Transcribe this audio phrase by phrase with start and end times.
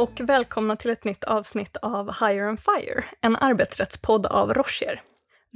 [0.00, 5.02] och välkomna till ett nytt avsnitt av Hire and Fire, en arbetsrättspodd av Rocher.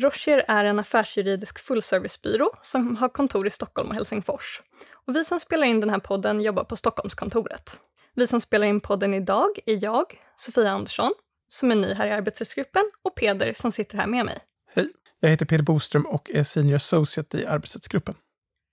[0.03, 4.63] Rocher är en affärsjuridisk fullservicebyrå som har kontor i Stockholm och Helsingfors.
[5.07, 7.79] Och vi som spelar in den här podden jobbar på Stockholmskontoret.
[8.15, 10.05] Vi som spelar in podden idag är jag,
[10.37, 11.13] Sofia Andersson,
[11.49, 14.39] som är ny här i arbetsrättsgruppen, och Peder som sitter här med mig.
[14.75, 14.89] Hej,
[15.21, 18.15] jag heter Peder Boström och är senior associate i arbetsrättsgruppen.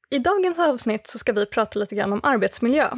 [0.10, 2.90] I dagens avsnitt så ska vi prata lite grann om arbetsmiljö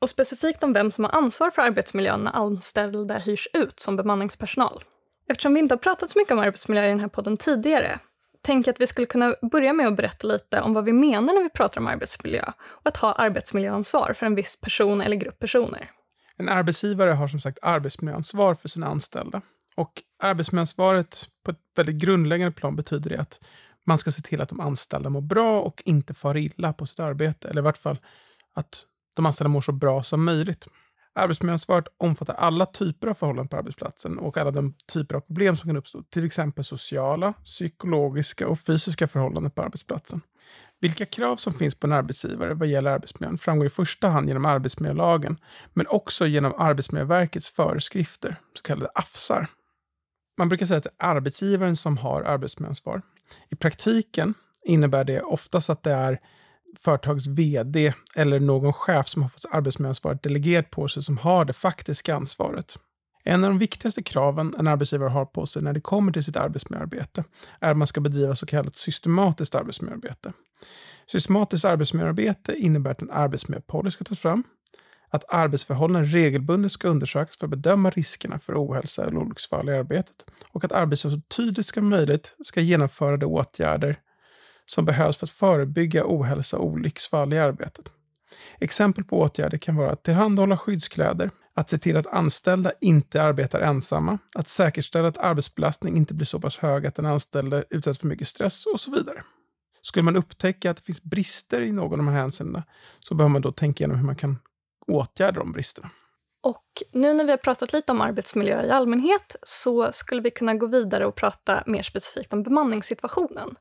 [0.00, 4.84] och specifikt om vem som har ansvar för arbetsmiljön när anställda hyrs ut som bemanningspersonal.
[5.28, 7.98] Eftersom vi inte har pratat så mycket om arbetsmiljö i den här podden tidigare
[8.42, 11.34] tänker jag att vi skulle kunna börja med att berätta lite om vad vi menar
[11.34, 15.38] när vi pratar om arbetsmiljö och att ha arbetsmiljöansvar för en viss person eller grupp
[15.38, 15.90] personer.
[16.36, 19.40] En arbetsgivare har som sagt arbetsmiljöansvar för sina anställda.
[19.74, 23.40] Och arbetsmiljöansvaret på ett väldigt grundläggande plan betyder det att
[23.86, 27.00] man ska se till att de anställda mår bra och inte far illa på sitt
[27.00, 27.48] arbete.
[27.48, 27.98] Eller i vart fall
[28.54, 28.84] att
[29.16, 30.68] de anställda mår så bra som möjligt.
[31.14, 35.68] Arbetsmiljöansvaret omfattar alla typer av förhållanden på arbetsplatsen och alla de typer av problem som
[35.68, 40.20] kan uppstå, till exempel sociala, psykologiska och fysiska förhållanden på arbetsplatsen.
[40.80, 44.46] Vilka krav som finns på en arbetsgivare vad gäller arbetsmiljön framgår i första hand genom
[44.46, 45.36] arbetsmiljölagen,
[45.72, 49.46] men också genom Arbetsmiljöverkets föreskrifter, så kallade AFSar.
[50.38, 53.02] Man brukar säga att det är arbetsgivaren som har arbetsmiljöansvar.
[53.48, 56.20] I praktiken innebär det oftast att det är
[56.78, 61.52] företags vd eller någon chef som har fått arbetsmiljöansvaret delegerat på sig som har det
[61.52, 62.76] faktiska ansvaret.
[63.24, 66.36] En av de viktigaste kraven en arbetsgivare har på sig när det kommer till sitt
[66.36, 67.24] arbetsmiljöarbete
[67.60, 70.32] är att man ska bedriva så kallat systematiskt arbetsmiljöarbete.
[71.06, 74.44] Systematiskt arbetsmiljöarbete innebär att en arbetsmiljöpolicy ska tas fram,
[75.10, 80.16] att arbetsförhållanden regelbundet ska undersökas för att bedöma riskerna för ohälsa eller olycksfall i arbetet
[80.52, 83.96] och att arbetsgivaren så tydligt som möjligt ska genomföra de åtgärder
[84.70, 87.84] som behövs för att förebygga ohälsa och olycksfall i arbetet.
[88.60, 93.60] Exempel på åtgärder kan vara att tillhandahålla skyddskläder, att se till att anställda inte arbetar
[93.60, 98.06] ensamma, att säkerställa att arbetsbelastning inte blir så pass hög att den anställde utsätts för
[98.06, 99.22] mycket stress och så vidare.
[99.82, 102.64] Skulle man upptäcka att det finns brister i någon av de här hänseendena
[103.00, 104.38] så behöver man då tänka igenom hur man kan
[104.86, 105.90] åtgärda de bristerna.
[106.42, 110.54] Och nu när vi har pratat lite om arbetsmiljö i allmänhet så skulle vi kunna
[110.54, 113.56] gå vidare och prata mer specifikt om bemanningssituationen.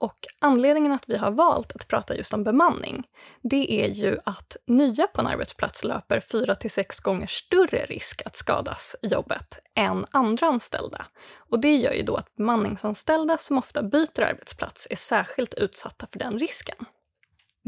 [0.00, 3.04] Och anledningen att vi har valt att prata just om bemanning,
[3.42, 8.22] det är ju att nya på en arbetsplats löper 4 till 6 gånger större risk
[8.24, 11.06] att skadas i jobbet än andra anställda.
[11.50, 16.18] Och det gör ju då att bemanningsanställda som ofta byter arbetsplats är särskilt utsatta för
[16.18, 16.76] den risken.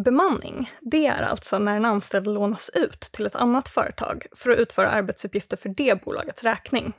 [0.04, 4.58] Bemanning, det är alltså när en anställd lånas ut till ett annat företag för att
[4.58, 6.92] utföra arbetsuppgifter för det bolagets räkning.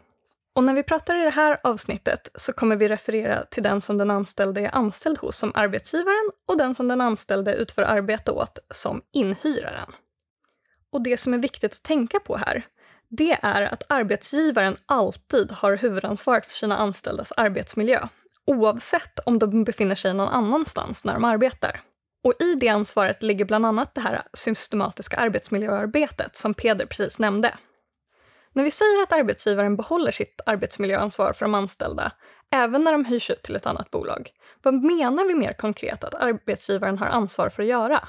[0.56, 3.98] Och när vi pratar i det här avsnittet så kommer vi referera till den som
[3.98, 8.60] den anställde är anställd hos som arbetsgivaren och den som den anställde utför arbete åt
[8.74, 9.92] som inhyraren.
[10.92, 12.66] Och det som är viktigt att tänka på här,
[13.10, 18.08] det är att arbetsgivaren alltid har huvudansvaret för sina anställdas arbetsmiljö,
[18.46, 21.82] oavsett om de befinner sig någon annanstans när de arbetar.
[22.24, 27.54] Och i det ansvaret ligger bland annat det här systematiska arbetsmiljöarbetet som Peder precis nämnde.
[28.54, 32.12] När vi säger att arbetsgivaren behåller sitt arbetsmiljöansvar för de anställda,
[32.52, 34.30] även när de hyrs ut till ett annat bolag,
[34.64, 38.08] vad menar vi mer konkret att arbetsgivaren har ansvar för att göra?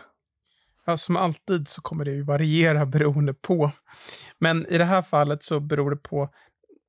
[0.84, 3.70] Ja, som alltid så kommer det ju variera beroende på.
[4.38, 6.28] Men i det här fallet så beror det på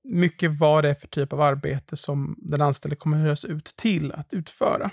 [0.04, 4.12] mycket vad det är för typ av arbete som den anställde kommer hyras ut till
[4.12, 4.92] att utföra.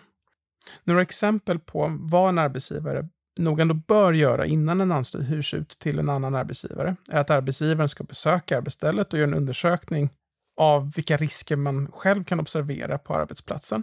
[0.84, 5.68] Några exempel på vad en arbetsgivare nog ändå bör göra innan en anställd hyrs ut
[5.68, 10.10] till en annan arbetsgivare är att arbetsgivaren ska besöka arbetsstället och göra en undersökning
[10.60, 13.82] av vilka risker man själv kan observera på arbetsplatsen.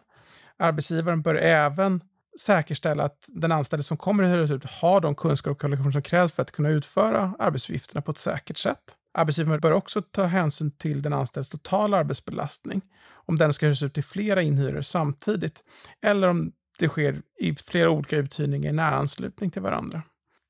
[0.59, 2.01] Arbetsgivaren bör även
[2.39, 6.01] säkerställa att den anställde som kommer att hyras ut har de kunskaper och kvalifikationer som
[6.01, 8.95] krävs för att kunna utföra arbetsuppgifterna på ett säkert sätt.
[9.17, 13.93] Arbetsgivaren bör också ta hänsyn till den anställdes totala arbetsbelastning, om den ska hyras ut
[13.93, 15.63] till flera inhyrare samtidigt,
[16.05, 20.01] eller om det sker i flera olika uthyrningar i nära anslutning till varandra.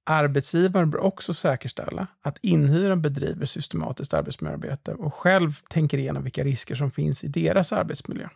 [0.05, 6.75] Arbetsgivaren bör också säkerställa att inhyraren bedriver systematiskt arbetsmiljöarbete och själv tänker igenom vilka risker
[6.75, 8.27] som finns i deras arbetsmiljö.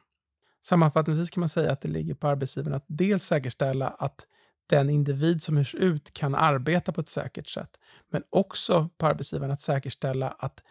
[0.63, 4.27] Sammanfattningsvis kan man säga att det ligger på arbetsgivaren att dels säkerställa att
[4.69, 7.69] den individ som hyrs ut kan arbeta på ett säkert sätt,
[8.11, 10.63] men också på arbetsgivaren att säkerställa att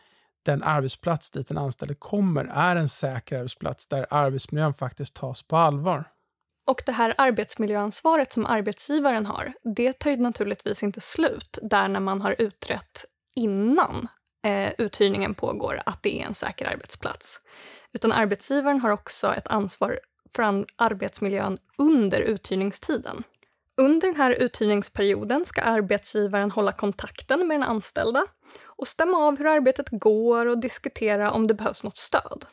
[0.42, 5.56] den arbetsplats dit den anställde kommer är en säker arbetsplats där arbetsmiljön faktiskt tas på
[5.56, 6.04] allvar.
[6.66, 12.00] Och det här arbetsmiljöansvaret som arbetsgivaren har, det tar ju naturligtvis inte slut där när
[12.00, 13.04] man har utrett
[13.34, 14.08] innan
[14.44, 17.40] eh, uthyrningen pågår att det är en säker arbetsplats.
[17.92, 23.24] Utan arbetsgivaren har också ett ansvar för arbetsmiljön under uthyrningstiden.
[23.76, 28.26] Under den här uthyrningsperioden ska arbetsgivaren hålla kontakten med den anställda
[28.64, 32.44] och stämma av hur arbetet går och diskutera om det behövs något stöd.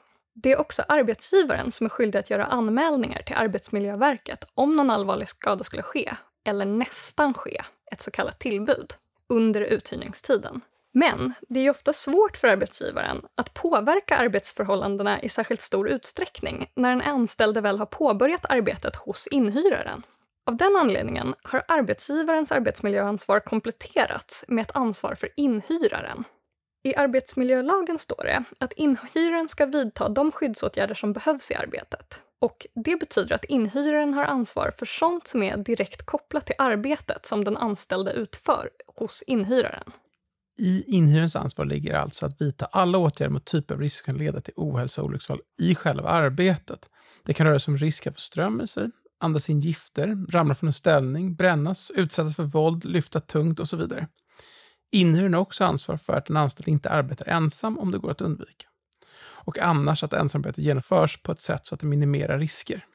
[0.43, 5.29] Det är också arbetsgivaren som är skyldig att göra anmälningar till Arbetsmiljöverket om någon allvarlig
[5.29, 6.13] skada skulle ske,
[6.45, 7.61] eller nästan ske,
[7.91, 8.93] ett så kallat tillbud,
[9.29, 10.61] under uthyrningstiden.
[10.93, 16.71] Men det är ju ofta svårt för arbetsgivaren att påverka arbetsförhållandena i särskilt stor utsträckning
[16.75, 20.03] när den anställde väl har påbörjat arbetet hos inhyraren.
[20.45, 26.23] Av den anledningen har arbetsgivarens arbetsmiljöansvar kompletterats med ett ansvar för inhyraren.
[26.87, 32.21] I arbetsmiljölagen står det att inhyraren ska vidta de skyddsåtgärder som behövs i arbetet.
[32.41, 37.25] Och det betyder att inhyraren har ansvar för sånt som är direkt kopplat till arbetet
[37.25, 39.91] som den anställde utför hos inhyraren.
[40.59, 44.19] I inhyrarens ansvar ligger alltså att vidta alla åtgärder mot typer av risk som kan
[44.25, 46.89] leda till ohälsa och olycksfall i själva arbetet.
[47.25, 48.89] Det kan röra sig om risk att få ström i sig,
[49.19, 53.77] andas in gifter, ramla från en ställning, brännas, utsättas för våld, lyfta tungt och så
[53.77, 54.07] vidare.
[54.91, 58.21] Inhyraren har också ansvar för att den anställde inte arbetar ensam om det går att
[58.21, 58.67] undvika.
[59.19, 62.85] Och annars att ensamarbete genomförs på ett sätt så att det minimerar risker.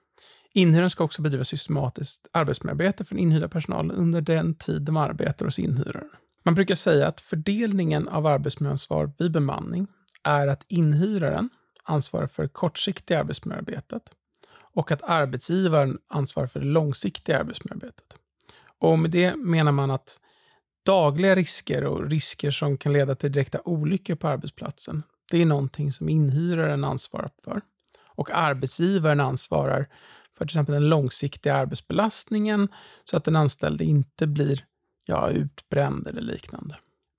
[0.55, 5.47] Inhyraren ska också bedriva systematiskt arbetsmiljöarbete för den inhyrda personalen under den tid de arbetar
[5.47, 6.09] hos inhyraren.
[6.45, 9.87] Man brukar säga att fördelningen av arbetsmiljöansvar vid bemanning
[10.25, 11.51] är att inhyraren
[11.85, 14.03] ansvarar för det kortsiktiga arbetsmiljöarbetet
[14.75, 18.17] och att arbetsgivaren ansvarar för det långsiktiga arbetsmiljöarbetet.
[18.79, 20.21] Och med det menar man att
[20.83, 25.93] dagliga risker och risker som kan leda till direkta olyckor på arbetsplatsen, det är någonting
[25.93, 27.61] som inhyraren ansvarar för.
[28.15, 29.89] Och arbetsgivaren ansvarar
[30.33, 32.69] för till exempel den långsiktiga arbetsbelastningen
[33.05, 34.65] så att den anställde inte blir
[35.07, 36.77] ja, utbränd eller liknande.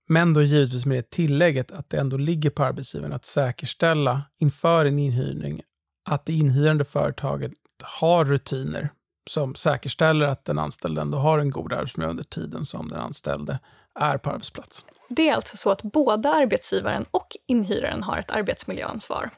[0.08, 4.86] Men då givetvis med det tillägget att det ändå ligger på arbetsgivaren att säkerställa inför
[4.86, 5.62] en inhyrning
[6.10, 7.52] att det inhyrande företaget
[7.84, 8.90] har rutiner
[9.30, 13.60] som säkerställer att den anställde ändå har en god arbetsmiljö under tiden som den anställde
[14.00, 14.90] är på arbetsplatsen.
[15.10, 19.30] Det är alltså så att både arbetsgivaren och inhyraren har ett arbetsmiljöansvar.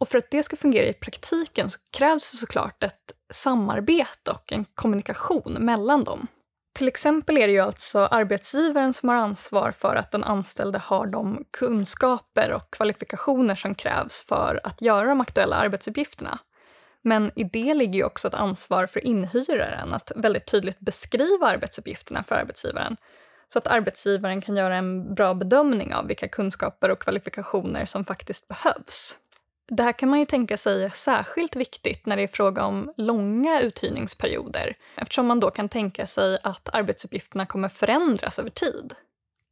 [0.00, 4.52] Och för att det ska fungera i praktiken så krävs det såklart ett samarbete och
[4.52, 6.26] en kommunikation mellan dem.
[6.74, 11.06] Till exempel är det ju alltså arbetsgivaren som har ansvar för att den anställde har
[11.06, 16.38] de kunskaper och kvalifikationer som krävs för att göra de aktuella arbetsuppgifterna.
[17.02, 22.22] Men i det ligger ju också ett ansvar för inhyraren att väldigt tydligt beskriva arbetsuppgifterna
[22.22, 22.96] för arbetsgivaren
[23.48, 28.48] så att arbetsgivaren kan göra en bra bedömning av vilka kunskaper och kvalifikationer som faktiskt
[28.48, 29.16] behövs.
[29.68, 32.92] Det här kan man ju tänka sig är särskilt viktigt när det är fråga om
[32.96, 38.94] långa uthyrningsperioder eftersom man då kan tänka sig att arbetsuppgifterna kommer förändras över tid.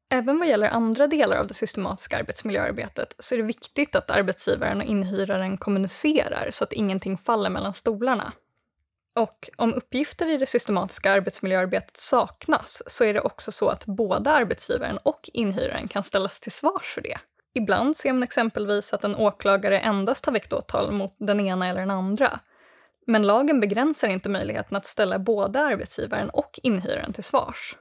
[0.08, 4.78] Även vad gäller andra delar av det systematiska arbetsmiljöarbetet så är det viktigt att arbetsgivaren
[4.78, 8.32] och inhyraren kommunicerar så att ingenting faller mellan stolarna.
[9.16, 14.30] Och om uppgifter i det systematiska arbetsmiljöarbetet saknas så är det också så att både
[14.30, 17.18] arbetsgivaren och inhyraren kan ställas till svars för det.
[17.54, 21.80] Ibland ser man exempelvis att en åklagare endast har väckt åtal mot den ena eller
[21.80, 22.40] den andra.
[23.06, 27.76] Men lagen begränsar inte möjligheten att ställa både arbetsgivaren och inhyraren till svars.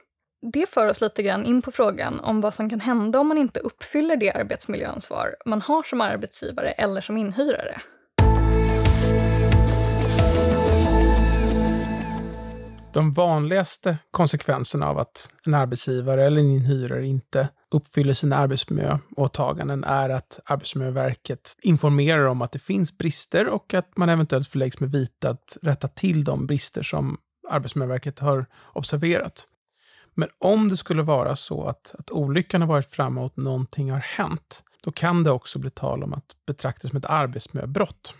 [0.52, 3.38] Det för oss lite grann in på frågan om vad som kan hända om man
[3.38, 7.80] inte uppfyller det arbetsmiljöansvar man har som arbetsgivare eller som inhyrare.
[12.92, 20.10] De vanligaste konsekvenserna av att en arbetsgivare eller en inhyrare inte uppfyller sina arbetsmiljöåtaganden är
[20.10, 25.30] att Arbetsmiljöverket informerar om att det finns brister och att man eventuellt förläggs med vite
[25.30, 27.18] att rätta till de brister som
[27.50, 29.48] Arbetsmiljöverket har observerat.
[30.18, 33.98] Men om det skulle vara så att, att olyckan har varit framme och någonting har
[33.98, 38.14] hänt, då kan det också bli tal om att betraktas som ett arbetsmiljöbrott.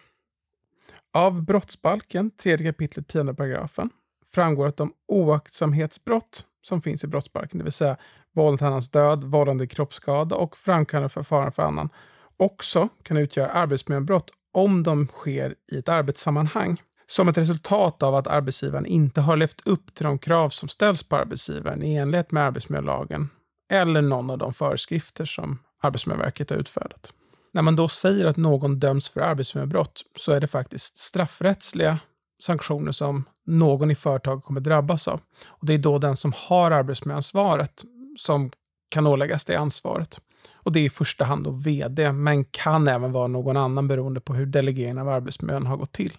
[1.15, 3.91] Av brottsbalken, 3 kapitlet 10 paragrafen,
[4.33, 7.97] framgår att de oaktsamhetsbrott som finns i brottsbalken, det vill säga
[8.35, 11.89] våld till annans död, vållande kroppsskada och framkallande för faran för annan,
[12.37, 18.27] också kan utgöra arbetsmiljöbrott om de sker i ett arbetssammanhang som ett resultat av att
[18.27, 22.43] arbetsgivaren inte har levt upp till de krav som ställs på arbetsgivaren i enlighet med
[22.43, 23.29] arbetsmiljölagen
[23.71, 27.13] eller någon av de föreskrifter som Arbetsmiljöverket har utfärdat.
[27.53, 31.99] När man då säger att någon döms för arbetsmiljöbrott så är det faktiskt straffrättsliga
[32.43, 35.21] sanktioner som någon i företaget kommer drabbas av.
[35.47, 37.85] Och Det är då den som har arbetsmiljöansvaret
[38.19, 38.51] som
[38.89, 40.21] kan åläggas det ansvaret.
[40.55, 44.21] Och Det är i första hand då vd, men kan även vara någon annan beroende
[44.21, 46.13] på hur delegeringen av arbetsmiljön har gått till.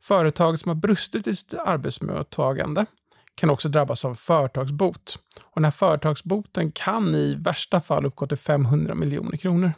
[0.00, 2.86] Företag som har brustit i sitt arbetsmiljöåtagande
[3.34, 5.18] kan också drabbas av företagsbot.
[5.42, 9.72] Och den här företagsboten kan i värsta fall uppgå till 500 miljoner kronor.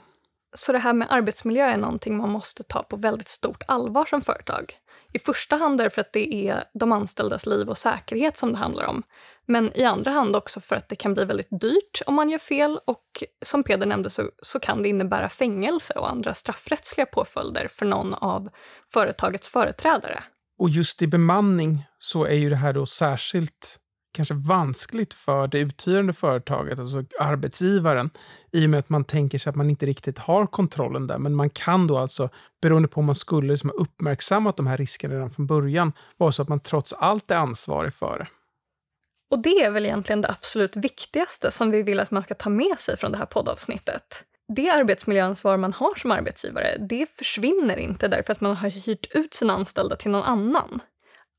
[0.54, 4.22] Så det här med arbetsmiljö är någonting man måste ta på väldigt stort allvar som
[4.22, 4.72] företag.
[5.12, 8.84] I första hand därför att det är de anställdas liv och säkerhet som det handlar
[8.86, 9.02] om.
[9.46, 12.38] Men i andra hand också för att det kan bli väldigt dyrt om man gör
[12.38, 13.04] fel och
[13.44, 18.14] som Peder nämnde så, så kan det innebära fängelse och andra straffrättsliga påföljder för någon
[18.14, 18.48] av
[18.92, 20.22] företagets företrädare.
[20.58, 23.78] Och just i bemanning så är ju det här då särskilt
[24.12, 28.10] kanske vanskligt för det uthyrande företaget, alltså arbetsgivaren,
[28.52, 31.18] i och med att man tänker sig att man inte riktigt har kontrollen där.
[31.18, 32.28] Men man kan då alltså,
[32.62, 36.32] beroende på om man skulle liksom ha uppmärksammat de här riskerna redan från början, vara
[36.32, 38.26] så att man trots allt är ansvarig för det.
[39.30, 42.50] Och det är väl egentligen det absolut viktigaste som vi vill att man ska ta
[42.50, 44.24] med sig från det här poddavsnittet.
[44.56, 49.34] Det arbetsmiljöansvar man har som arbetsgivare, det försvinner inte därför att man har hyrt ut
[49.34, 50.80] sina anställda till någon annan.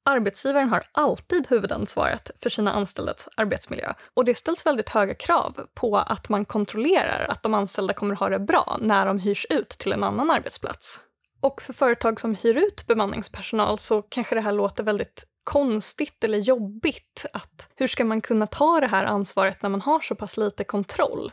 [0.05, 5.97] Arbetsgivaren har alltid huvudansvaret för sina anställdas arbetsmiljö och det ställs väldigt höga krav på
[5.97, 9.91] att man kontrollerar att de anställda kommer ha det bra när de hyrs ut till
[9.91, 11.01] en annan arbetsplats.
[11.41, 16.37] Och för företag som hyr ut bemanningspersonal så kanske det här låter väldigt konstigt eller
[16.37, 17.25] jobbigt.
[17.33, 20.63] Att hur ska man kunna ta det här ansvaret när man har så pass lite
[20.63, 21.31] kontroll?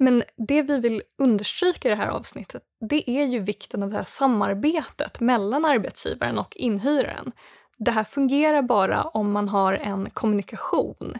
[0.00, 3.96] Men det vi vill understryka i det här avsnittet, det är ju vikten av det
[3.96, 7.32] här samarbetet mellan arbetsgivaren och inhyraren
[7.78, 11.14] det här fungerar bara om man har en kommunikation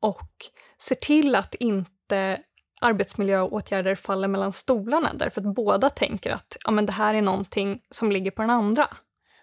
[0.00, 0.30] och
[0.78, 2.38] ser till att inte
[2.80, 7.80] arbetsmiljöåtgärder faller mellan stolarna därför att båda tänker att ja, men det här är någonting
[7.90, 8.88] som ligger på den andra.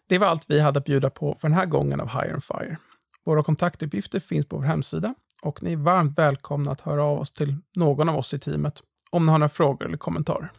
[0.10, 2.44] Det var allt vi hade att bjuda på för den här gången av Hire and
[2.44, 2.78] Fire.
[3.25, 5.13] Våra kontaktuppgifter finns på vår hemsida
[5.44, 8.80] och ni är varmt välkomna att höra av oss till någon av oss i teamet
[9.10, 10.51] om ni har några frågor eller kommentarer.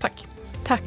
[0.00, 0.26] Tack!
[0.64, 0.84] Tack!